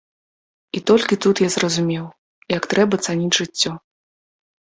[0.77, 2.05] І толькі тут я зразумеў,
[2.57, 3.71] як трэба цаніць жыццё.